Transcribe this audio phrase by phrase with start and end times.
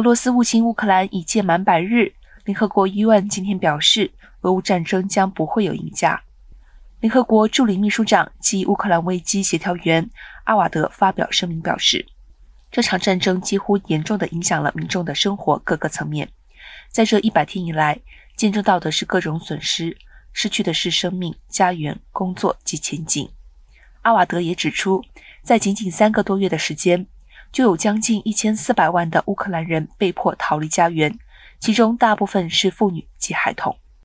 [0.00, 2.14] 俄罗斯入侵乌克兰已届满百日，
[2.46, 4.10] 联合国 UN 今天表示，
[4.40, 6.22] 俄乌战争将不会有赢家。
[7.00, 10.08] 联合国助理秘书长及乌克兰危机协调员
[10.44, 12.06] 阿瓦德发表声明表示，
[12.70, 16.30] 这场战争几乎严重地影响了民众的生活各个层面。
[16.88, 18.00] 在这一百天以来，
[18.34, 19.94] 见证到的是各种损失，
[20.32, 23.28] 失去的是生命、家园、工作及前景。
[24.00, 25.04] 阿瓦德也指出，
[25.42, 27.06] 在仅仅三个多月的时间。
[27.52, 31.18] 就有将近一千四百万的乌克兰人被迫逃离家园，
[31.58, 33.76] 其中大部分是妇女及孩童。